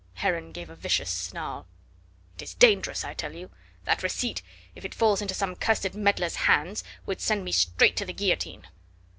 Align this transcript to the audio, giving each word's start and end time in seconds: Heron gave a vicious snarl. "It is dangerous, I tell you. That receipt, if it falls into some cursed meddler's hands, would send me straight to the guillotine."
Heron 0.15 0.51
gave 0.51 0.67
a 0.71 0.75
vicious 0.75 1.11
snarl. 1.11 1.67
"It 2.35 2.41
is 2.41 2.55
dangerous, 2.55 3.05
I 3.05 3.13
tell 3.13 3.35
you. 3.35 3.51
That 3.83 4.01
receipt, 4.01 4.41
if 4.73 4.83
it 4.83 4.95
falls 4.95 5.21
into 5.21 5.35
some 5.35 5.55
cursed 5.55 5.93
meddler's 5.93 6.37
hands, 6.49 6.83
would 7.05 7.21
send 7.21 7.45
me 7.45 7.51
straight 7.51 7.97
to 7.97 8.05
the 8.05 8.13
guillotine." 8.13 8.65